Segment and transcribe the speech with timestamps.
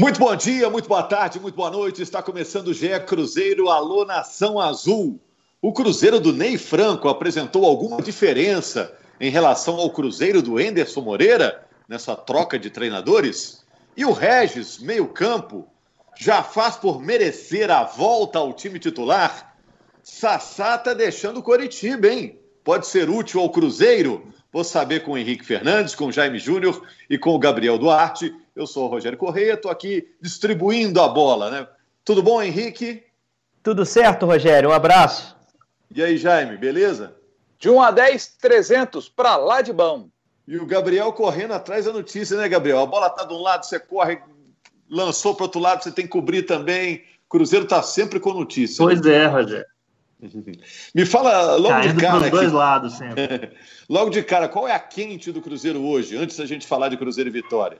[0.00, 2.00] Muito bom dia, muito boa tarde, muito boa noite.
[2.00, 5.20] Está começando o GE Cruzeiro Alô Nação Azul.
[5.60, 11.66] O Cruzeiro do Ney Franco apresentou alguma diferença em relação ao Cruzeiro do Enderson Moreira
[11.88, 13.66] nessa troca de treinadores?
[13.96, 15.66] E o Regis, meio-campo,
[16.16, 19.52] já faz por merecer a volta ao time titular?
[20.00, 22.38] Sassá está deixando o Coritiba, hein?
[22.62, 24.32] Pode ser útil ao Cruzeiro?
[24.52, 28.32] Vou saber com o Henrique Fernandes, com o Jaime Júnior e com o Gabriel Duarte.
[28.58, 31.68] Eu sou o Rogério Correia, estou aqui distribuindo a bola, né?
[32.04, 33.04] Tudo bom, Henrique?
[33.62, 34.70] Tudo certo, Rogério.
[34.70, 35.36] Um abraço.
[35.94, 37.14] E aí, Jaime, beleza?
[37.56, 40.08] De 1 a 10, 300, para lá de bom.
[40.44, 42.80] E o Gabriel correndo atrás da notícia, né, Gabriel?
[42.80, 44.18] A bola tá de um lado, você corre,
[44.90, 47.04] lançou para outro lado, você tem que cobrir também.
[47.28, 48.84] Cruzeiro tá sempre com notícia.
[48.84, 49.14] Pois né?
[49.14, 49.66] é, Rogério.
[50.92, 52.18] Me fala logo Caindo de cara.
[52.18, 53.52] Dos dois lados sempre.
[53.88, 56.96] logo de cara, qual é a quente do Cruzeiro hoje, antes da gente falar de
[56.96, 57.78] Cruzeiro e Vitória?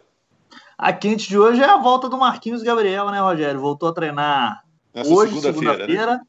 [0.78, 3.60] A quente de hoje é a volta do Marquinhos Gabriel, né, Rogério?
[3.60, 4.62] Voltou a treinar
[4.94, 5.86] Nessa hoje, segunda-feira.
[5.86, 6.20] Segunda né?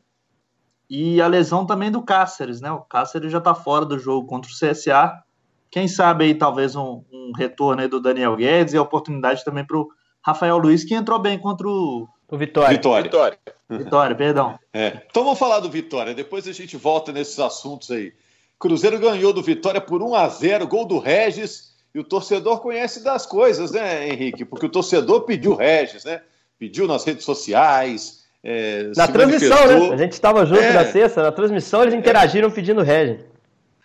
[0.90, 2.72] E a lesão também do Cáceres, né?
[2.72, 5.24] O Cáceres já tá fora do jogo contra o CSA.
[5.70, 9.64] Quem sabe aí talvez um, um retorno aí do Daniel Guedes e a oportunidade também
[9.64, 9.88] para o
[10.20, 12.76] Rafael Luiz, que entrou bem contra o, o Vitória.
[12.76, 13.04] Vitória.
[13.04, 13.40] Vitória.
[13.70, 14.58] Vitória, perdão.
[14.74, 15.04] É.
[15.08, 18.14] Então vamos falar do Vitória, depois a gente volta nesses assuntos aí.
[18.58, 23.04] Cruzeiro ganhou do Vitória por 1 a 0 gol do Regis, e o torcedor conhece
[23.04, 24.46] das coisas, né, Henrique?
[24.46, 26.22] Porque o torcedor pediu Regis, né?
[26.58, 28.20] Pediu nas redes sociais.
[28.44, 29.90] É, na transmissão, manifestou.
[29.90, 29.94] né?
[29.94, 30.74] A gente estava junto é.
[30.74, 33.20] na sexta, na transmissão eles interagiram pedindo Regis.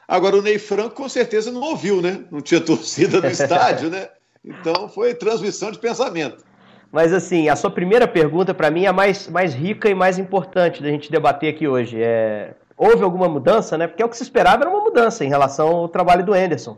[0.07, 2.25] Agora o Ney Franco com certeza não ouviu, né?
[2.31, 4.09] Não tinha torcida no estádio, né?
[4.45, 6.45] Então foi transmissão de pensamento.
[6.93, 10.19] Mas assim, a sua primeira pergunta para mim é a mais, mais rica e mais
[10.19, 12.01] importante da gente debater aqui hoje.
[12.01, 13.87] É, houve alguma mudança, né?
[13.87, 16.77] Porque é o que se esperava era uma mudança em relação ao trabalho do Anderson.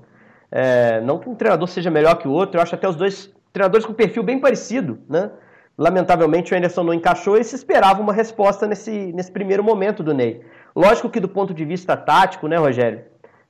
[0.59, 3.31] É, não que um treinador seja melhor que o outro, eu acho até os dois
[3.53, 5.31] treinadores com perfil bem parecido, né?
[5.77, 10.15] Lamentavelmente o Anderson não encaixou e se esperava uma resposta nesse, nesse primeiro momento do
[10.15, 10.41] Ney.
[10.75, 13.03] Lógico que do ponto de vista tático, né, Rogério?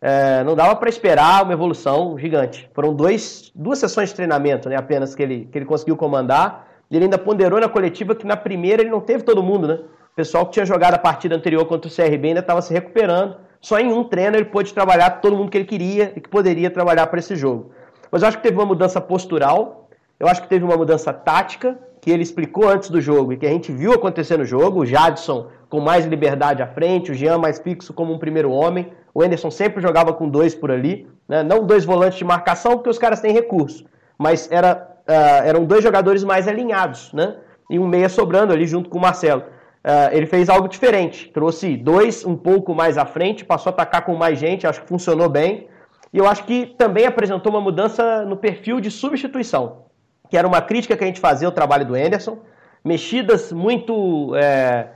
[0.02, 2.68] É, não dava para esperar uma evolução gigante.
[2.74, 6.66] Foram dois, duas sessões de treinamento né, apenas que ele, que ele conseguiu comandar.
[6.90, 9.74] Ele ainda ponderou na coletiva que na primeira ele não teve todo mundo, né?
[10.12, 13.45] O pessoal que tinha jogado a partida anterior contra o CRB ainda estava se recuperando.
[13.60, 16.70] Só em um treino ele pôde trabalhar todo mundo que ele queria e que poderia
[16.70, 17.72] trabalhar para esse jogo.
[18.10, 21.78] Mas eu acho que teve uma mudança postural, eu acho que teve uma mudança tática,
[22.00, 24.80] que ele explicou antes do jogo e que a gente viu acontecer no jogo.
[24.80, 28.92] O Jadson com mais liberdade à frente, o Jean mais fixo como um primeiro homem.
[29.12, 31.42] O Anderson sempre jogava com dois por ali, né?
[31.42, 33.84] não dois volantes de marcação, porque os caras têm recurso,
[34.16, 37.36] mas era, uh, eram dois jogadores mais alinhados, né?
[37.68, 39.42] E um meia sobrando ali junto com o Marcelo.
[39.86, 44.04] Uh, ele fez algo diferente, trouxe dois um pouco mais à frente, passou a atacar
[44.04, 45.68] com mais gente, acho que funcionou bem.
[46.12, 49.84] E eu acho que também apresentou uma mudança no perfil de substituição,
[50.28, 52.38] que era uma crítica que a gente fazia ao trabalho do Anderson.
[52.84, 54.88] Mexidas muito é,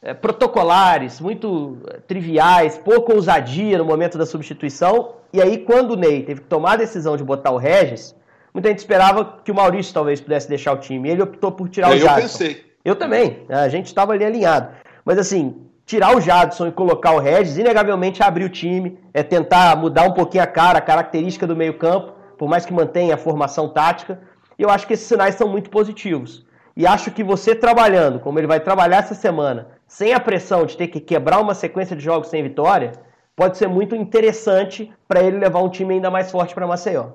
[0.00, 5.16] é, protocolares, muito é, triviais, pouca ousadia no momento da substituição.
[5.34, 8.16] E aí, quando o Ney teve que tomar a decisão de botar o Regis,
[8.54, 11.10] muita gente esperava que o Maurício talvez pudesse deixar o time.
[11.10, 12.16] Ele optou por tirar é, o Jadson.
[12.16, 12.69] Eu pensei.
[12.84, 13.44] Eu também.
[13.48, 14.74] A gente estava ali alinhado.
[15.04, 19.76] Mas assim, tirar o Jadson e colocar o Regis, inegavelmente abrir o time, é tentar
[19.76, 23.68] mudar um pouquinho a cara, a característica do meio-campo, por mais que mantenha a formação
[23.68, 24.20] tática.
[24.58, 26.44] E eu acho que esses sinais são muito positivos.
[26.76, 30.76] E acho que você trabalhando, como ele vai trabalhar essa semana, sem a pressão de
[30.76, 32.92] ter que quebrar uma sequência de jogos sem vitória,
[33.34, 37.08] pode ser muito interessante para ele levar um time ainda mais forte para Maceió.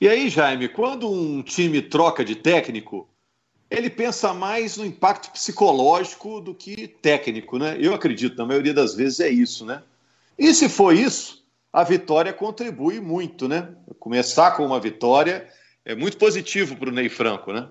[0.00, 3.08] E aí, Jaime, quando um time troca de técnico,
[3.70, 7.76] ele pensa mais no impacto psicológico do que técnico, né?
[7.78, 9.82] Eu acredito, na maioria das vezes é isso, né?
[10.36, 13.68] E se for isso, a vitória contribui muito, né?
[13.98, 15.48] Começar com uma vitória
[15.84, 17.68] é muito positivo para o Ney Franco, né?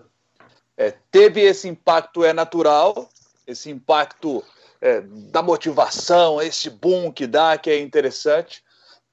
[0.77, 3.09] É, teve esse impacto, é natural,
[3.45, 4.41] esse impacto
[4.79, 8.63] é, da motivação, esse boom que dá, que é interessante.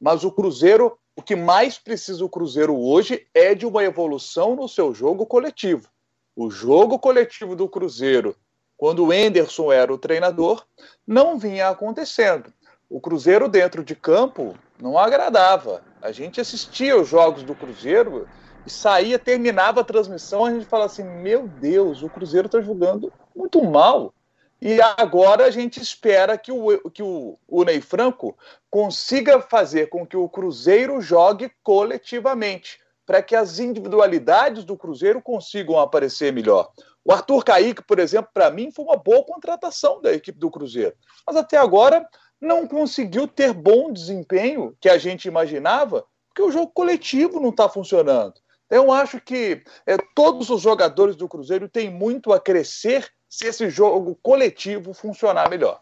[0.01, 4.69] Mas o Cruzeiro, o que mais precisa o Cruzeiro hoje é de uma evolução no
[4.69, 5.89] seu jogo coletivo.
[6.37, 8.37] O jogo coletivo do Cruzeiro,
[8.77, 10.67] quando o Enderson era o treinador,
[11.06, 12.53] não vinha acontecendo.
[12.91, 15.83] O Cruzeiro dentro de campo não agradava.
[16.03, 18.29] A gente assistia os jogos do Cruzeiro
[18.67, 23.11] e saía, terminava a transmissão, a gente fala assim: meu Deus, o Cruzeiro está jogando
[23.35, 24.12] muito mal.
[24.61, 28.37] E agora a gente espera que o, que o, o Ney Franco
[28.71, 35.79] consiga fazer com que o Cruzeiro jogue coletivamente, para que as individualidades do Cruzeiro consigam
[35.79, 36.70] aparecer melhor.
[37.05, 40.94] O Arthur Caíque, por exemplo, para mim foi uma boa contratação da equipe do Cruzeiro,
[41.25, 42.06] mas até agora
[42.41, 47.69] não conseguiu ter bom desempenho que a gente imaginava, porque o jogo coletivo não está
[47.69, 48.35] funcionando.
[48.69, 53.70] Eu acho que é, todos os jogadores do Cruzeiro têm muito a crescer se esse
[53.70, 55.81] jogo coletivo funcionar melhor.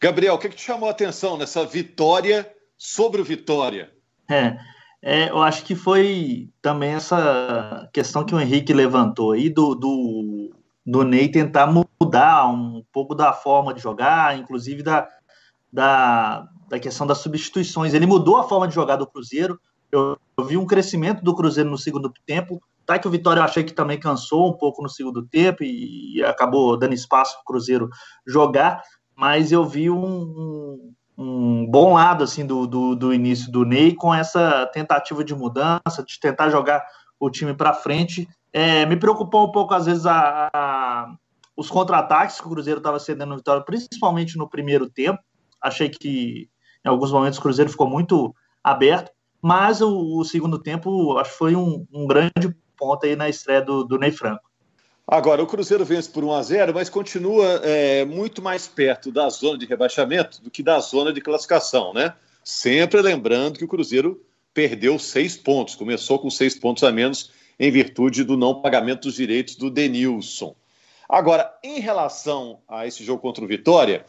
[0.00, 3.92] Gabriel, o que, que te chamou a atenção nessa vitória sobre o Vitória?
[4.28, 4.56] É,
[5.04, 10.50] é, eu acho que foi também essa questão que o Henrique levantou aí do, do,
[10.86, 15.08] do Ney tentar mudar um pouco da forma de jogar, inclusive da,
[15.72, 17.94] da, da questão das substituições.
[17.94, 19.60] Ele mudou a forma de jogar do Cruzeiro.
[19.90, 22.62] Eu, eu vi um crescimento do Cruzeiro no segundo tempo.
[22.86, 26.18] Tá que o Vitória eu achei que também cansou um pouco no segundo tempo e,
[26.18, 27.88] e acabou dando espaço para o Cruzeiro
[28.24, 28.80] jogar,
[29.16, 34.14] mas eu vi um, um bom lado assim do, do, do, início do Ney com
[34.14, 36.84] essa tentativa de mudança, de tentar jogar
[37.20, 38.28] o time para frente.
[38.52, 41.14] É, me preocupou um pouco, às vezes, a, a
[41.56, 45.22] os contra-ataques que o Cruzeiro estava cedendo Vitória, principalmente no primeiro tempo.
[45.60, 46.48] Achei que
[46.84, 48.34] em alguns momentos o Cruzeiro ficou muito
[48.64, 49.10] aberto,
[49.40, 53.62] mas o, o segundo tempo acho que foi um, um, grande ponto aí na estreia
[53.62, 54.42] do, do Ney Franco.
[55.06, 59.28] Agora, o Cruzeiro vence por 1 a 0 mas continua é, muito mais perto da
[59.28, 62.14] zona de rebaixamento do que da zona de classificação, né?
[62.44, 67.70] Sempre lembrando que o Cruzeiro perdeu seis pontos, começou com seis pontos a menos em
[67.70, 70.54] virtude do não pagamento dos direitos do Denilson.
[71.08, 74.06] Agora, em relação a esse jogo contra o Vitória,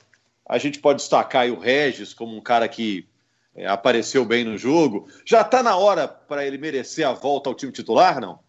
[0.48, 3.08] a gente pode destacar o Regis como um cara que
[3.56, 5.08] é, apareceu bem no jogo.
[5.26, 8.40] Já está na hora para ele merecer a volta ao time titular, não?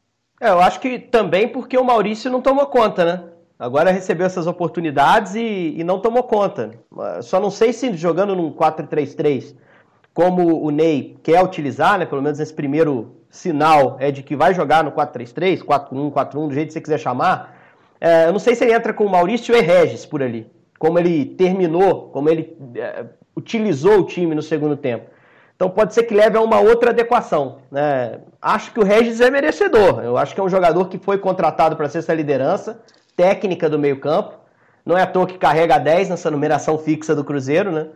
[0.41, 3.25] É, eu acho que também porque o Maurício não tomou conta, né?
[3.59, 6.73] Agora recebeu essas oportunidades e, e não tomou conta.
[7.23, 9.55] Só não sei se jogando num 4-3-3,
[10.13, 12.05] como o Ney quer utilizar, né?
[12.05, 16.55] Pelo menos esse primeiro sinal é de que vai jogar no 4-3-3, 4-1, 4-1, do
[16.55, 17.57] jeito que você quiser chamar.
[18.01, 20.51] É, eu não sei se ele entra com o Maurício e Regis por ali.
[20.79, 25.14] Como ele terminou, como ele é, utilizou o time no segundo tempo.
[25.57, 27.59] Então pode ser que leve a uma outra adequação.
[27.71, 28.19] Né?
[28.43, 30.03] Acho que o Regis é merecedor.
[30.03, 32.81] Eu acho que é um jogador que foi contratado para ser essa liderança
[33.17, 34.35] técnica do meio-campo.
[34.85, 37.87] Não é à toa que carrega 10 nessa numeração fixa do Cruzeiro, né?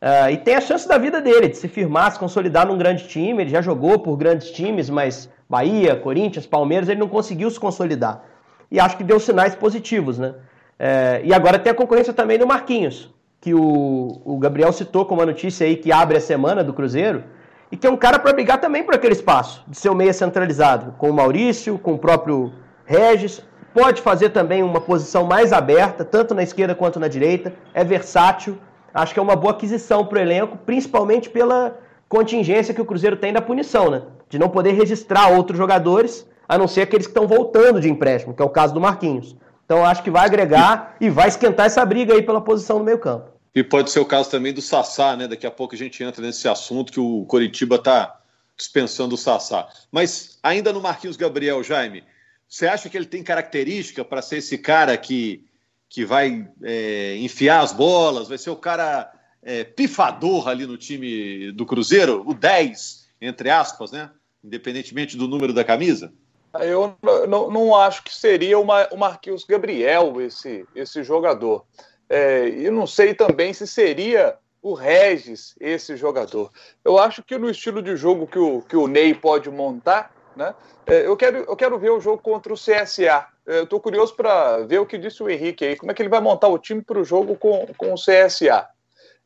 [0.00, 3.08] Uh, e tem a chance da vida dele de se firmar, se consolidar num grande
[3.08, 3.42] time.
[3.42, 8.22] Ele já jogou por grandes times, mas Bahia, Corinthians, Palmeiras, ele não conseguiu se consolidar.
[8.70, 10.34] E acho que deu sinais positivos, né?
[10.78, 15.20] Uh, e agora tem a concorrência também do Marquinhos, que o, o Gabriel citou como
[15.20, 17.24] uma notícia aí que abre a semana do Cruzeiro,
[17.70, 20.12] e que é um cara para brigar também por aquele espaço, de ser o meia
[20.12, 22.52] centralizado, com o Maurício, com o próprio
[22.84, 23.42] Regis.
[23.74, 28.58] Pode fazer também uma posição mais aberta, tanto na esquerda quanto na direita, é versátil.
[28.92, 31.76] Acho que é uma boa aquisição para o elenco, principalmente pela
[32.08, 34.02] contingência que o Cruzeiro tem da punição, né?
[34.30, 38.32] De não poder registrar outros jogadores, a não ser aqueles que estão voltando de empréstimo,
[38.32, 39.36] que é o caso do Marquinhos.
[39.68, 42.98] Então acho que vai agregar e vai esquentar essa briga aí pela posição no meio
[42.98, 43.30] campo.
[43.54, 45.28] E pode ser o caso também do Sassá, né?
[45.28, 48.18] Daqui a pouco a gente entra nesse assunto que o Coritiba está
[48.56, 49.68] dispensando o Sassá.
[49.92, 52.02] Mas ainda no Marquinhos Gabriel, Jaime,
[52.48, 55.44] você acha que ele tem característica para ser esse cara que,
[55.86, 59.12] que vai é, enfiar as bolas, vai ser o cara
[59.42, 64.10] é, pifador ali no time do Cruzeiro, o 10, entre aspas, né?
[64.42, 66.10] Independentemente do número da camisa?
[66.54, 66.96] Eu
[67.28, 71.64] não, não acho que seria uma, o Marquinhos Gabriel esse, esse jogador.
[72.08, 76.50] É, e não sei também se seria o Regis esse jogador.
[76.84, 80.54] Eu acho que no estilo de jogo que o, que o Ney pode montar, né,
[80.86, 83.26] é, eu, quero, eu quero ver o jogo contra o CSA.
[83.46, 86.00] É, eu estou curioso para ver o que disse o Henrique aí, como é que
[86.00, 88.66] ele vai montar o time para o jogo com, com o CSA.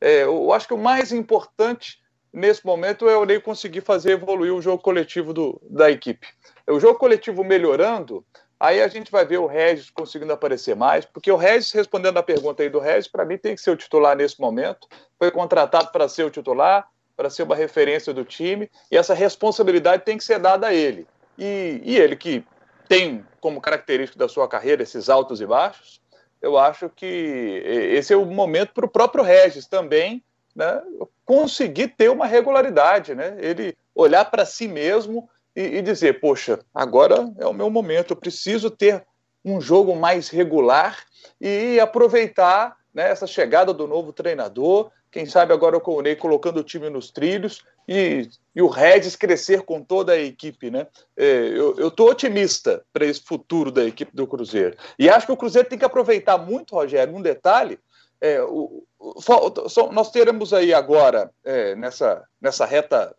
[0.00, 2.01] É, eu acho que o mais importante
[2.32, 6.26] nesse momento o Ney conseguir fazer evoluir o jogo coletivo do, da equipe.
[6.66, 8.24] O jogo coletivo melhorando,
[8.58, 12.22] aí a gente vai ver o Regis conseguindo aparecer mais, porque o Regis, respondendo a
[12.22, 14.88] pergunta aí do Regis, para mim tem que ser o titular nesse momento.
[15.18, 20.04] Foi contratado para ser o titular, para ser uma referência do time, e essa responsabilidade
[20.04, 21.06] tem que ser dada a ele.
[21.38, 22.44] E, e ele que
[22.88, 26.00] tem como característica da sua carreira esses altos e baixos,
[26.40, 30.22] eu acho que esse é o momento para o próprio Regis também
[30.54, 30.82] né,
[31.24, 33.36] conseguir ter uma regularidade, né?
[33.38, 38.16] Ele olhar para si mesmo e, e, dizer, poxa, agora é o meu momento, eu
[38.16, 39.04] preciso ter
[39.44, 40.98] um jogo mais regular
[41.40, 46.60] e aproveitar né, essa chegada do novo treinador, quem sabe agora com o Ney colocando
[46.60, 50.86] o time nos trilhos e, e o Regis crescer com toda a equipe, né?
[51.14, 54.74] É, eu estou otimista para esse futuro da equipe do Cruzeiro.
[54.98, 57.78] E acho que o Cruzeiro tem que aproveitar muito, Rogério, um detalhe,
[58.22, 63.12] é, o, o, nós teremos aí agora, é, nessa, nessa reta,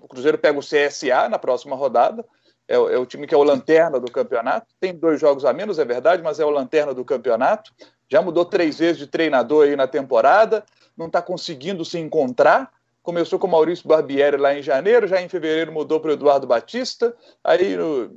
[0.00, 2.26] o Cruzeiro pega o CSA na próxima rodada,
[2.66, 5.78] é, é, o time que é o lanterna do campeonato, tem dois jogos a menos,
[5.78, 7.72] é verdade, mas é o lanterna do campeonato,
[8.08, 10.64] já mudou três vezes de treinador aí na temporada,
[10.96, 15.70] não está conseguindo se encontrar, começou com Maurício Barbieri lá em janeiro, já em fevereiro
[15.70, 18.10] mudou para o Eduardo Batista, aí no,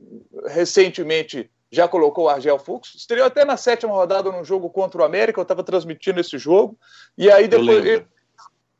[0.48, 5.06] recentemente já colocou o Argel Fux, estreou até na sétima rodada num jogo contra o
[5.06, 6.78] América, eu estava transmitindo esse jogo,
[7.18, 8.06] e aí depois ele,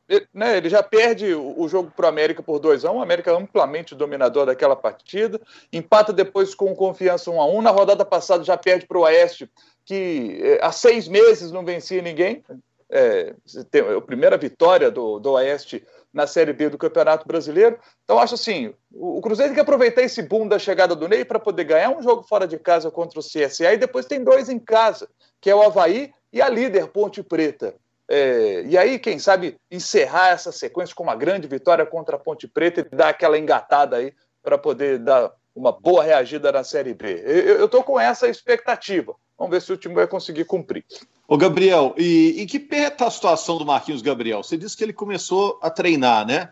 [0.08, 2.94] ele, né, ele, já perde o, o jogo para o América por 2 a 1
[2.94, 5.40] um, o América é amplamente dominador daquela partida,
[5.72, 8.98] empata depois com confiança 1 um a 1 um, na rodada passada já perde para
[8.98, 9.50] o Oeste,
[9.84, 12.42] que eh, há seis meses não vencia ninguém,
[12.90, 13.34] é,
[13.70, 17.78] tem a primeira vitória do, do Oeste na Série B do Campeonato Brasileiro.
[18.04, 21.38] Então, acho assim: o, Cruzeiro tem que aproveitar esse boom da chegada do Ney para
[21.38, 24.58] poder ganhar um jogo fora de casa contra o CSA e depois tem dois em
[24.58, 25.08] casa,
[25.40, 27.74] que é o Havaí e a líder Ponte Preta.
[28.10, 32.48] É, e aí, quem sabe, encerrar essa sequência com uma grande vitória contra a Ponte
[32.48, 37.22] Preta e dar aquela engatada aí para poder dar uma boa reagida na Série B.
[37.26, 39.14] Eu estou com essa expectativa.
[39.36, 40.84] Vamos ver se o time vai conseguir cumprir.
[41.30, 44.42] Ô, Gabriel, e em que pé está a situação do Marquinhos Gabriel?
[44.42, 46.50] Você disse que ele começou a treinar, né?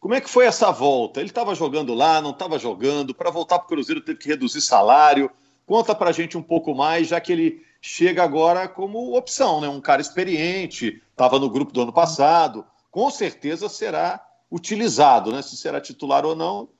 [0.00, 1.20] Como é que foi essa volta?
[1.20, 3.14] Ele estava jogando lá, não estava jogando?
[3.14, 5.30] Para voltar para o Cruzeiro teve que reduzir salário?
[5.66, 9.68] Conta para a gente um pouco mais, já que ele chega agora como opção, né?
[9.68, 15.42] Um cara experiente, estava no grupo do ano passado, com certeza será utilizado, né?
[15.42, 16.70] Se será titular ou não,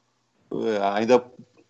[0.50, 1.22] é, ainda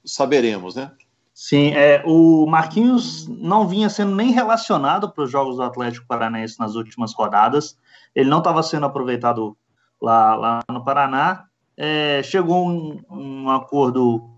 [0.05, 0.93] saberemos, né?
[1.35, 6.61] Sim, é, o Marquinhos não vinha sendo nem relacionado para os jogos do Atlético Paranaense
[6.61, 7.77] nas últimas rodadas.
[8.15, 9.57] Ele não estava sendo aproveitado
[10.01, 11.47] lá, lá no Paraná.
[11.77, 14.31] É, chegou um, um, acordo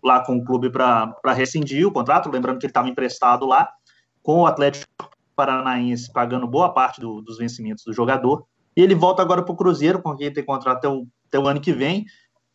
[0.00, 3.68] lá com o clube para rescindir o contrato, lembrando que ele estava emprestado lá,
[4.22, 4.86] com o Atlético
[5.34, 8.46] Paranaense pagando boa parte do, dos vencimentos do jogador.
[8.76, 11.48] E ele volta agora para o Cruzeiro, com quem tem contrato até o, até o
[11.48, 12.06] ano que vem.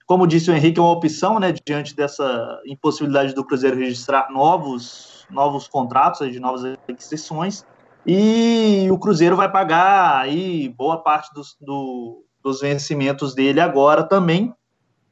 [0.06, 5.26] Como disse o Henrique, é uma opção, né, diante dessa impossibilidade do Cruzeiro registrar novos,
[5.32, 7.66] novos contratos, de novas aquisições,
[8.06, 14.54] e o Cruzeiro vai pagar aí boa parte dos, do, dos vencimentos dele agora também,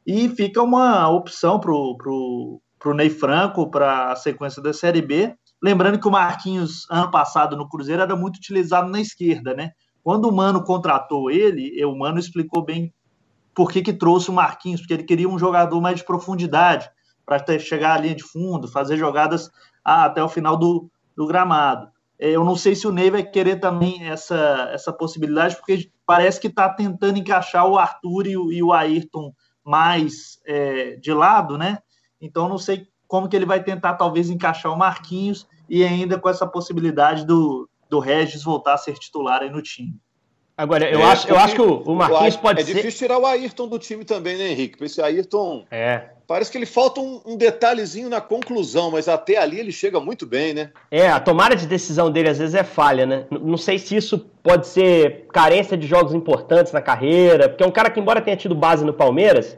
[0.06, 5.02] e fica uma opção para o pro, pro Ney Franco para a sequência da Série
[5.02, 5.34] B.
[5.62, 9.72] Lembrando que o Marquinhos, ano passado no Cruzeiro, era muito utilizado na esquerda, né?
[10.04, 12.94] Quando o Mano contratou ele, o Mano explicou bem
[13.56, 16.90] por que, que trouxe o Marquinhos, porque ele queria um jogador mais de profundidade,
[17.26, 19.50] para chegar à linha de fundo, fazer jogadas
[19.84, 21.90] até o final do, do gramado.
[22.20, 26.40] É, eu não sei se o Ney vai querer também essa, essa possibilidade, porque parece
[26.40, 29.34] que está tentando encaixar o Arthur e o, e o Ayrton
[29.64, 31.80] mais é, de lado, né?
[32.20, 36.30] Então não sei como que ele vai tentar talvez encaixar o Marquinhos e ainda com
[36.30, 40.00] essa possibilidade do, do Regis voltar a ser titular aí no time.
[40.64, 42.72] Agora, eu, é, acho, eu acho que o, o Marquinhos o, pode é ser.
[42.72, 44.82] É difícil tirar o Ayrton do time também, né, Henrique?
[44.82, 45.66] Esse Ayrton.
[45.70, 46.04] É.
[46.26, 50.26] Parece que ele falta um, um, detalhezinho na conclusão, mas até ali ele chega muito
[50.26, 50.70] bem, né?
[50.90, 53.26] É, a tomada de decisão dele às vezes é falha, né?
[53.30, 57.72] Não sei se isso pode ser carência de jogos importantes na carreira, porque é um
[57.72, 59.58] cara que, embora tenha tido base no Palmeiras,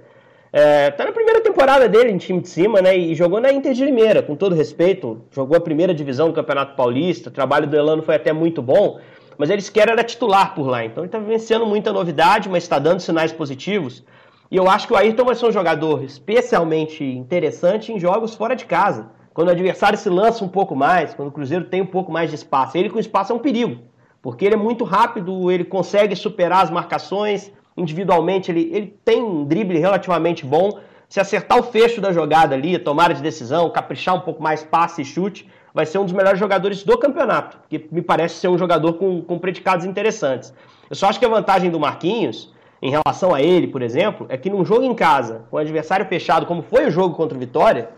[0.51, 2.97] é, tá na primeira temporada dele em time de cima, né?
[2.97, 5.21] E jogou na Inter de Limeira, com todo respeito.
[5.29, 7.29] Jogou a primeira divisão do Campeonato Paulista.
[7.29, 8.97] O trabalho do Elano foi até muito bom
[9.37, 10.85] mas ele sequer era titular por lá.
[10.85, 14.03] Então ele está vivenciando muita novidade, mas está dando sinais positivos.
[14.49, 18.55] E eu acho que o Ayrton vai ser um jogador especialmente interessante em jogos fora
[18.55, 19.09] de casa.
[19.33, 22.29] Quando o adversário se lança um pouco mais, quando o Cruzeiro tem um pouco mais
[22.29, 22.77] de espaço.
[22.77, 23.81] Ele com espaço é um perigo,
[24.21, 29.43] porque ele é muito rápido, ele consegue superar as marcações, individualmente ele, ele tem um
[29.43, 30.79] drible relativamente bom.
[31.09, 35.01] Se acertar o fecho da jogada ali, tomada de decisão, caprichar um pouco mais passe
[35.01, 38.57] e chute, vai ser um dos melhores jogadores do campeonato, que me parece ser um
[38.57, 40.53] jogador com, com predicados interessantes.
[40.89, 44.37] Eu só acho que a vantagem do Marquinhos, em relação a ele, por exemplo, é
[44.37, 47.89] que num jogo em casa, com adversário fechado, como foi o jogo contra o Vitória,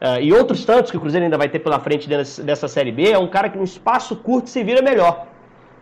[0.00, 2.90] uh, e outros tantos que o Cruzeiro ainda vai ter pela frente dessa, dessa Série
[2.90, 5.28] B, é um cara que num espaço curto se vira melhor.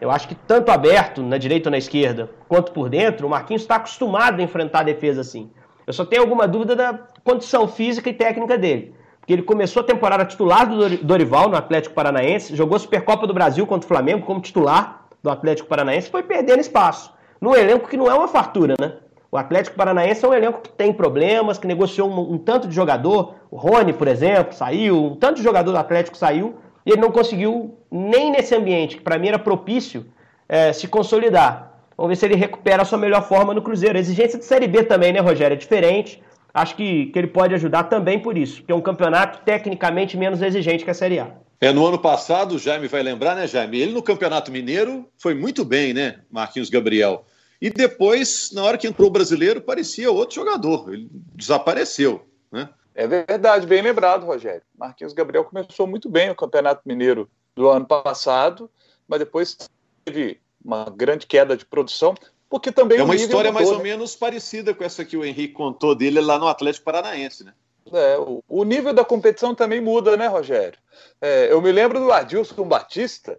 [0.02, 3.62] Eu acho que tanto aberto, na direita ou na esquerda, quanto por dentro, o Marquinhos
[3.62, 5.50] está acostumado a enfrentar a defesa assim.
[5.86, 8.94] Eu só tenho alguma dúvida da condição física e técnica dele
[9.28, 13.66] que ele começou a temporada titular do Dorival no Atlético Paranaense, jogou Supercopa do Brasil
[13.66, 17.12] contra o Flamengo como titular do Atlético Paranaense, foi perdendo espaço.
[17.38, 18.94] Num elenco que não é uma fartura, né?
[19.30, 22.74] O Atlético Paranaense é um elenco que tem problemas, que negociou um, um, tanto de
[22.74, 23.34] jogador.
[23.50, 26.54] O Rony, por exemplo, saiu, um tanto de jogador do Atlético saiu,
[26.86, 30.06] e ele não conseguiu, nem nesse ambiente, que para mim era propício,
[30.48, 31.82] é, se consolidar.
[31.98, 33.98] Vamos ver se ele recupera a sua melhor forma no Cruzeiro.
[33.98, 35.52] A exigência de Série B também, né, Rogério?
[35.52, 39.40] É diferente acho que, que ele pode ajudar também por isso, que é um campeonato
[39.44, 41.32] tecnicamente menos exigente que a Série A.
[41.60, 43.80] É, no ano passado, o Jaime vai lembrar, né, Jaime?
[43.80, 47.24] Ele no Campeonato Mineiro foi muito bem, né, Marquinhos Gabriel?
[47.60, 50.92] E depois, na hora que entrou o brasileiro, parecia outro jogador.
[50.92, 52.68] Ele desapareceu, né?
[52.94, 54.62] É verdade, bem lembrado, Rogério.
[54.76, 58.70] Marquinhos Gabriel começou muito bem o Campeonato Mineiro do ano passado,
[59.08, 59.56] mas depois
[60.04, 62.14] teve uma grande queda de produção
[62.48, 63.76] porque também é uma história mudou, mais né?
[63.76, 67.52] ou menos parecida com essa que o Henrique contou dele lá no Atlético Paranaense, né?
[67.92, 70.78] É, o, o, nível da competição também muda, né, Rogério?
[71.20, 73.38] É, eu me lembro do Adilson Batista.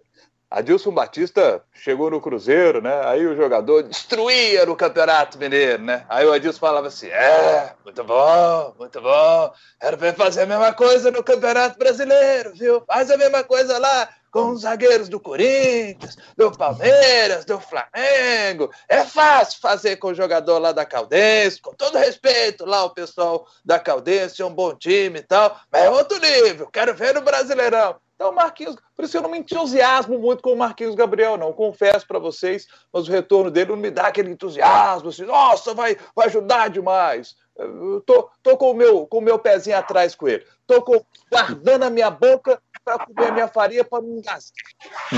[0.50, 3.00] Adilson Batista chegou no Cruzeiro, né?
[3.04, 6.04] Aí o jogador destruía no Campeonato Mineiro, né?
[6.08, 9.52] Aí o Adilson falava assim: é, muito bom, muito bom.
[9.80, 12.82] Era pra fazer a mesma coisa no Campeonato Brasileiro, viu?
[12.84, 18.70] Faz a mesma coisa lá com os zagueiros do Corinthians, do Palmeiras, do Flamengo.
[18.88, 23.46] É fácil fazer com o jogador lá da Caldense, com todo respeito lá o pessoal
[23.64, 27.22] da Caldense, é um bom time e tal, mas é outro nível, quero ver no
[27.22, 27.96] Brasileirão.
[28.20, 31.54] Então, Marquinhos, por isso eu não me entusiasmo muito com o Marquinhos Gabriel, não.
[31.54, 35.96] Confesso para vocês, mas o retorno dele não me dá aquele entusiasmo, assim, nossa, vai,
[36.14, 37.34] vai ajudar demais.
[37.56, 40.44] Eu tô, tô com o meu, com o meu pezinho atrás com ele.
[40.66, 44.52] Tô com, guardando a minha boca para comer a minha farinha para não engasgar.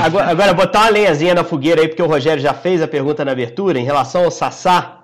[0.00, 3.24] Agora, agora, botar uma lenhazinha na fogueira aí, porque o Rogério já fez a pergunta
[3.24, 5.01] na abertura em relação ao Sassá.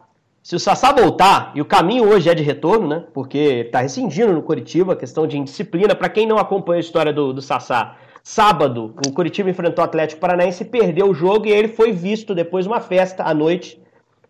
[0.48, 3.04] Se o Sassá voltar, e o caminho hoje é de retorno, né?
[3.12, 5.94] Porque está rescindindo no Curitiba, questão de indisciplina.
[5.94, 10.22] Para quem não acompanha a história do, do Sassá, sábado o Curitiba enfrentou o Atlético
[10.22, 13.78] Paranaense perdeu o jogo, e ele foi visto depois de uma festa à noite,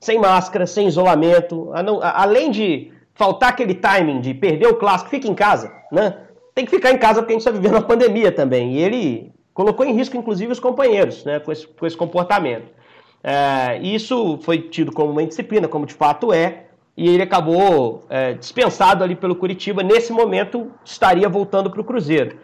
[0.01, 1.71] sem máscara, sem isolamento.
[2.03, 6.17] Além de faltar aquele timing de perder o clássico, fica em casa, né?
[6.53, 8.73] tem que ficar em casa porque a gente está vivendo uma pandemia também.
[8.73, 12.77] E ele colocou em risco, inclusive, os companheiros né, com, esse, com esse comportamento.
[13.23, 18.35] É, isso foi tido como uma indisciplina, como de fato é, e ele acabou é,
[18.35, 19.83] dispensado ali pelo Curitiba.
[19.83, 22.37] Nesse momento, estaria voltando para o Cruzeiro.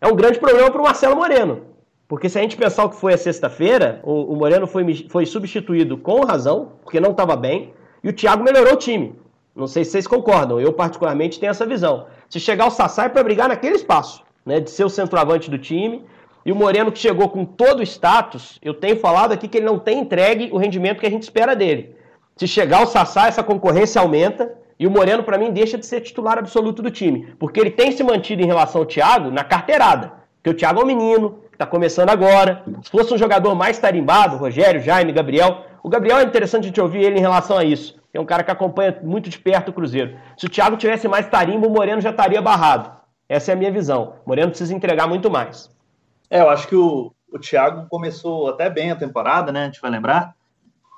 [0.00, 1.62] É um grande problema para o Marcelo Moreno,
[2.08, 5.26] porque se a gente pensar o que foi a sexta-feira, o, o, Moreno foi, foi
[5.26, 7.72] substituído com razão, porque não estava bem,
[8.02, 9.14] e o Thiago melhorou o time.
[9.54, 12.06] Não sei se vocês concordam, eu particularmente tenho essa visão.
[12.28, 15.58] Se chegar o Sassá é para brigar naquele espaço, né, de ser o centroavante do
[15.58, 16.04] time.
[16.44, 19.66] E o Moreno que chegou com todo o status, eu tenho falado aqui que ele
[19.66, 21.94] não tem entregue o rendimento que a gente espera dele.
[22.36, 26.00] Se chegar o Sassá, essa concorrência aumenta e o Moreno, para mim, deixa de ser
[26.00, 27.34] titular absoluto do time.
[27.38, 30.12] Porque ele tem se mantido em relação ao Thiago na carteirada.
[30.36, 32.64] Porque o Thiago é um menino, está começando agora.
[32.82, 35.64] Se fosse um jogador mais tarimbado, Rogério, Jaime, Gabriel.
[35.82, 38.42] O Gabriel é interessante a gente ouvir ele em relação a isso é um cara
[38.42, 40.16] que acompanha muito de perto o Cruzeiro.
[40.36, 42.90] Se o Thiago tivesse mais tarimbo, o Moreno já estaria barrado.
[43.28, 44.14] Essa é a minha visão.
[44.24, 45.70] O Moreno precisa entregar muito mais.
[46.30, 49.62] É, eu acho que o, o Thiago começou até bem a temporada, né?
[49.62, 50.34] A gente vai lembrar.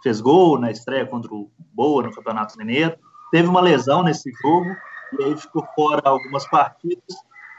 [0.03, 2.97] Fez gol na estreia contra o Boa no Campeonato Mineiro.
[3.31, 4.77] Teve uma lesão nesse jogo
[5.19, 7.17] e aí ficou fora algumas partidas.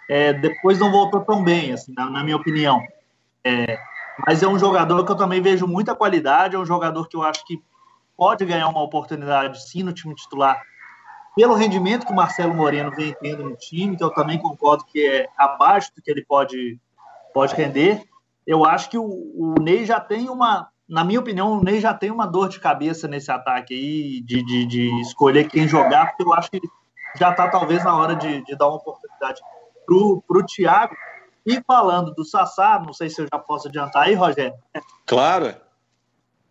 [0.10, 2.80] É, depois não voltou tão bem, assim, na, na minha opinião.
[3.44, 3.78] É,
[4.28, 7.24] mas é um jogador que eu também vejo muita qualidade, é um jogador que eu
[7.24, 7.62] acho que
[8.16, 10.62] pode ganhar uma oportunidade sim no time titular,
[11.36, 15.06] pelo rendimento que o Marcelo Moreno vem tendo no time, que eu também concordo que
[15.06, 16.80] é abaixo do que ele pode,
[17.34, 18.04] pode render.
[18.46, 21.94] Eu acho que o, o Ney já tem uma, na minha opinião, o Ney já
[21.94, 26.24] tem uma dor de cabeça nesse ataque aí, de, de, de escolher quem jogar, porque
[26.24, 26.62] eu acho que
[27.18, 29.42] já está talvez na hora de, de dar uma oportunidade
[29.86, 30.96] para o Thiago.
[31.46, 34.54] E falando do Sassá, não sei se eu já posso adiantar aí, Rogério.
[35.06, 35.54] Claro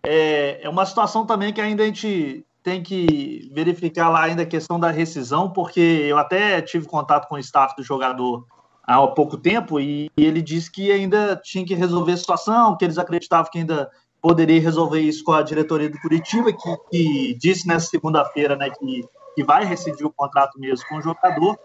[0.02, 4.46] é, é uma situação também que ainda a gente tem que verificar lá ainda a
[4.46, 8.46] questão da rescisão, porque eu até tive contato com o staff do jogador
[8.82, 12.98] há pouco tempo e ele disse que ainda tinha que resolver a situação, que eles
[12.98, 13.90] acreditavam que ainda
[14.20, 19.04] poderia resolver isso com a diretoria do Curitiba, que, que disse nessa segunda-feira né, que,
[19.34, 21.58] que vai rescindir o contrato mesmo com o jogador.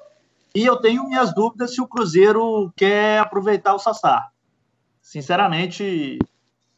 [0.55, 4.29] E eu tenho minhas dúvidas se o Cruzeiro quer aproveitar o Sassá.
[5.01, 6.17] Sinceramente,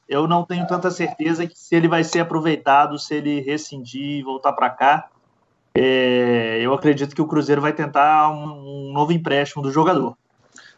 [0.08, 4.24] eu não tenho tanta certeza que se ele vai ser aproveitado, se ele rescindir e
[4.24, 5.08] voltar para cá.
[5.74, 10.18] É, eu acredito que o Cruzeiro vai tentar um, um novo empréstimo do jogador.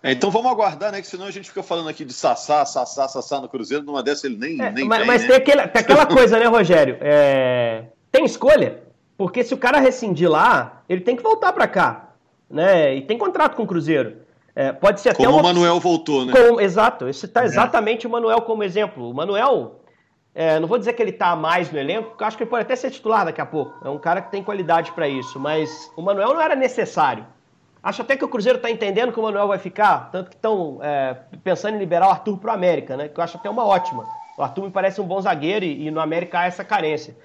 [0.04, 1.00] É, então vamos aguardar, né?
[1.00, 4.26] Que senão a gente fica falando aqui de Sassá, Sassá, Sassá no Cruzeiro, numa dessa
[4.26, 5.28] ele nem, é, nem Mas, vem, mas né?
[5.28, 6.98] tem, aquela, tem aquela coisa, né, Rogério?
[7.00, 8.82] É, tem escolha,
[9.16, 12.10] porque se o cara rescindir lá, ele tem que voltar para cá,
[12.50, 12.96] né?
[12.96, 14.18] E tem contrato com o Cruzeiro.
[14.56, 15.42] É, pode ser até Como uma...
[15.42, 16.34] o Manuel voltou, né?
[16.34, 16.60] Com...
[16.60, 17.46] Exato, esse está é.
[17.46, 18.10] exatamente é.
[18.10, 19.10] o Manuel como exemplo.
[19.10, 19.82] O Manuel,
[20.34, 22.50] é, não vou dizer que ele está mais no elenco, porque eu acho que ele
[22.50, 23.74] pode até ser titular daqui a pouco.
[23.86, 27.26] É um cara que tem qualidade para isso, mas o Manuel não era necessário.
[27.84, 30.80] Acho até que o Cruzeiro está entendendo que o Manuel vai ficar, tanto que estão
[30.84, 33.08] é, pensando em liberar o Arthur para o América, né?
[33.08, 34.06] Que eu acho até uma ótima.
[34.38, 37.16] O Arthur me parece um bom zagueiro e, e no América há essa carência.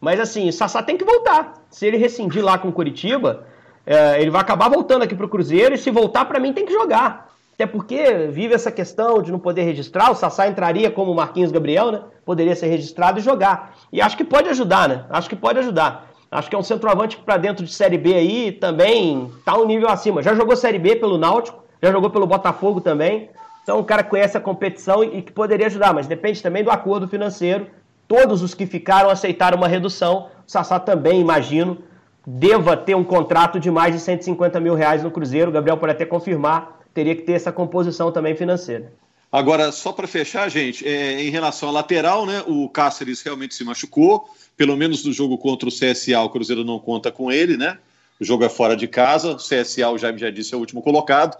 [0.00, 1.54] Mas assim, o Sassá tem que voltar.
[1.68, 3.44] Se ele rescindir lá com o Curitiba,
[3.84, 6.64] é, ele vai acabar voltando aqui para o Cruzeiro e se voltar para mim tem
[6.64, 7.32] que jogar.
[7.54, 11.52] Até porque vive essa questão de não poder registrar, o Sassá entraria como o Marquinhos
[11.52, 12.02] Gabriel, né?
[12.24, 13.74] Poderia ser registrado e jogar.
[13.92, 15.04] E acho que pode ajudar, né?
[15.08, 16.08] Acho que pode ajudar.
[16.34, 19.64] Acho que é um centroavante que para dentro de Série B aí também tá um
[19.64, 20.22] nível acima.
[20.22, 23.30] Já jogou Série B pelo Náutico, já jogou pelo Botafogo também.
[23.62, 27.08] Então, um cara conhece a competição e que poderia ajudar, mas depende também do acordo
[27.08, 27.66] financeiro
[28.06, 30.28] Todos os que ficaram aceitaram uma redução.
[30.46, 31.78] O Sassá também, imagino,
[32.26, 35.50] deva ter um contrato de mais de 150 mil reais no Cruzeiro.
[35.50, 38.92] O Gabriel pode até confirmar, teria que ter essa composição também financeira.
[39.34, 43.64] Agora, só para fechar, gente, é, em relação à lateral, né, o Cáceres realmente se
[43.64, 47.76] machucou, pelo menos no jogo contra o CSA, o Cruzeiro não conta com ele, né?
[48.20, 50.80] O jogo é fora de casa, o CSA, o Jaime já disse, é o último
[50.80, 51.36] colocado.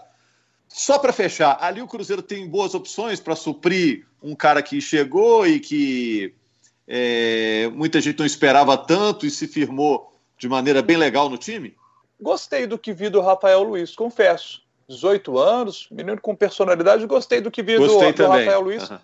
[0.67, 5.47] Só para fechar, ali o Cruzeiro tem boas opções para suprir um cara que chegou
[5.47, 6.33] e que
[6.85, 11.73] é, muita gente não esperava tanto e se firmou de maneira bem legal no time?
[12.19, 14.64] Gostei do que vi do Rafael Luiz, confesso.
[14.87, 18.89] 18 anos, menino com personalidade, gostei do que vi do, do, Rafael Luiz.
[18.89, 18.97] Uhum.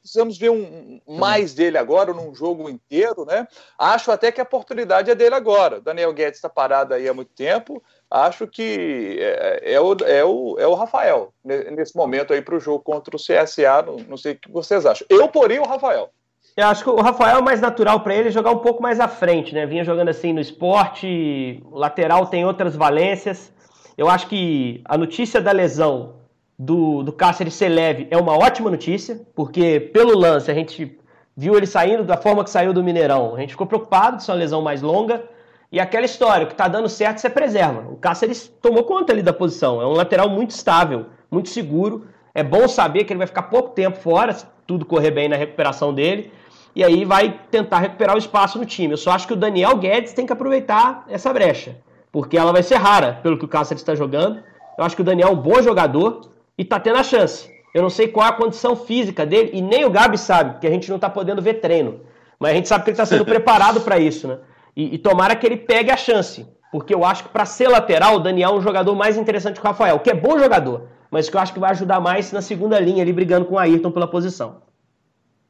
[0.00, 3.46] Precisamos ver um, mais dele agora, num jogo inteiro, né?
[3.78, 5.80] Acho até que a oportunidade é dele agora.
[5.80, 7.80] Daniel Guedes está parado aí há muito tempo.
[8.10, 12.60] Acho que é, é, o, é, o, é o Rafael nesse momento aí para o
[12.60, 13.82] jogo contra o CSA.
[13.86, 15.06] Não, não sei o que vocês acham.
[15.08, 16.10] Eu porém o Rafael.
[16.56, 19.06] Eu acho que o Rafael é mais natural para ele jogar um pouco mais à
[19.06, 19.64] frente, né?
[19.64, 23.52] Vinha jogando assim no esporte, lateral tem outras valências.
[23.98, 26.14] Eu acho que a notícia da lesão
[26.56, 30.96] do, do Cáceres ser leve é uma ótima notícia, porque pelo lance a gente
[31.36, 33.34] viu ele saindo da forma que saiu do Mineirão.
[33.34, 35.24] A gente ficou preocupado de ser uma lesão mais longa.
[35.72, 37.88] E aquela história, o que está dando certo, você preserva.
[37.90, 39.82] O Cáceres tomou conta ali da posição.
[39.82, 42.06] É um lateral muito estável, muito seguro.
[42.32, 45.34] É bom saber que ele vai ficar pouco tempo fora, se tudo correr bem na
[45.34, 46.32] recuperação dele.
[46.72, 48.92] E aí vai tentar recuperar o espaço no time.
[48.92, 51.76] Eu só acho que o Daniel Guedes tem que aproveitar essa brecha.
[52.10, 54.42] Porque ela vai ser rara, pelo que o Cáceres está jogando.
[54.76, 57.50] Eu acho que o Daniel é um bom jogador e está tendo a chance.
[57.74, 60.66] Eu não sei qual é a condição física dele, e nem o Gabi sabe, porque
[60.66, 62.00] a gente não está podendo ver treino.
[62.38, 64.38] Mas a gente sabe que ele está sendo preparado para isso, né?
[64.76, 66.46] E, e tomara que ele pegue a chance.
[66.70, 69.66] Porque eu acho que para ser lateral, o Daniel é um jogador mais interessante que
[69.66, 72.42] o Rafael, que é bom jogador, mas que eu acho que vai ajudar mais na
[72.42, 74.62] segunda linha ali, brigando com o Ayrton pela posição.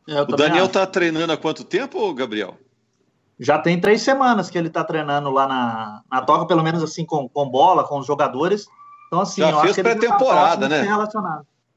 [0.09, 2.57] É, o Daniel está treinando há quanto tempo, Gabriel?
[3.39, 7.05] Já tem três semanas que ele está treinando lá na, na toca, pelo menos assim,
[7.05, 8.67] com, com bola, com os jogadores.
[9.07, 10.87] Então, assim, já fez tá pré-temporada, né?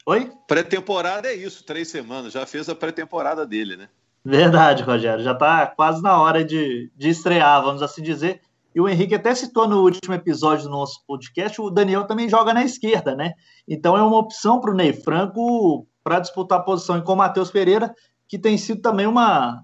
[0.06, 0.32] Oi?
[0.48, 2.34] Pré-temporada é isso, três semanas.
[2.34, 3.90] Já fez a pré-temporada dele, né?
[4.24, 5.24] Verdade, Rogério.
[5.24, 8.42] Já está quase na hora de, de estrear, vamos assim dizer.
[8.74, 12.54] E o Henrique até citou no último episódio do nosso podcast, o Daniel também joga
[12.54, 13.34] na esquerda, né?
[13.68, 17.52] Então é uma opção para o Ney Franco para disputar a posição com o Matheus
[17.52, 17.94] Pereira,
[18.30, 19.62] que tem sido também uma,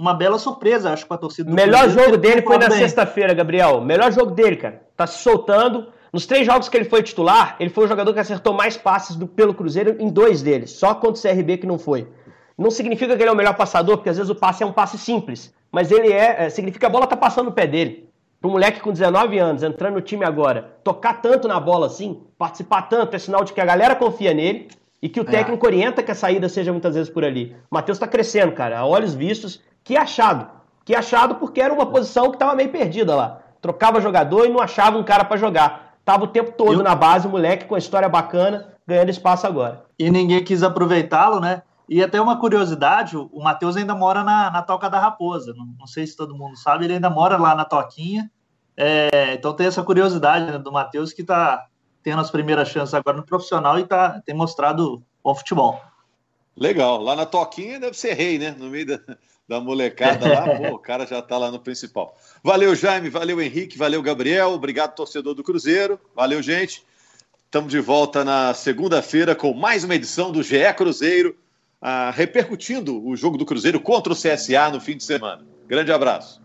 [0.00, 3.82] uma bela surpresa, acho, para a torcida do Melhor jogo dele foi na sexta-feira, Gabriel.
[3.82, 4.82] Melhor jogo dele, cara.
[4.96, 5.88] Tá se soltando.
[6.10, 9.14] Nos três jogos que ele foi titular, ele foi o jogador que acertou mais passes
[9.14, 10.70] do, pelo Cruzeiro em dois deles.
[10.70, 12.08] Só contra o CRB que não foi.
[12.56, 14.72] Não significa que ele é o melhor passador, porque às vezes o passe é um
[14.72, 15.52] passe simples.
[15.70, 16.46] Mas ele é.
[16.46, 18.08] é significa que a bola tá passando no pé dele.
[18.40, 22.22] Para um moleque com 19 anos, entrando no time agora, tocar tanto na bola assim,
[22.38, 24.68] participar tanto, é sinal de que a galera confia nele
[25.02, 25.26] e que o é.
[25.26, 27.54] técnico orienta que a saída seja muitas vezes por ali.
[27.70, 29.60] O Matheus está crescendo, cara, a olhos vistos.
[29.84, 30.48] Que achado.
[30.84, 33.40] Que achado porque era uma posição que estava meio perdida lá.
[33.60, 35.98] Trocava jogador e não achava um cara para jogar.
[36.04, 36.82] Tava o tempo todo Eu...
[36.82, 39.84] na base, o moleque com a história bacana, ganhando espaço agora.
[39.98, 41.62] E ninguém quis aproveitá-lo, né?
[41.88, 45.52] E até uma curiosidade, o Matheus ainda mora na, na Toca da Raposa.
[45.56, 48.30] Não, não, sei se todo mundo sabe, ele ainda mora lá na Toquinha.
[48.76, 51.66] É, então tem essa curiosidade né, do Matheus que está
[52.02, 55.80] tendo as primeiras chances agora no profissional e tá, tem mostrado bom futebol.
[56.56, 57.02] Legal.
[57.02, 58.54] Lá na Toquinha deve ser rei, né?
[58.56, 59.00] No meio da,
[59.50, 62.16] da molecada lá, pô, o cara já está lá no principal.
[62.40, 66.84] Valeu, Jaime, valeu, Henrique, valeu, Gabriel, obrigado, torcedor do Cruzeiro, valeu, gente.
[67.46, 71.36] Estamos de volta na segunda-feira com mais uma edição do GE Cruzeiro
[71.82, 75.44] ah, repercutindo o jogo do Cruzeiro contra o CSA no fim de semana.
[75.66, 76.40] Grande abraço.